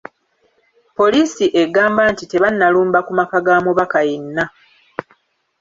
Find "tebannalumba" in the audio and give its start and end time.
2.31-2.99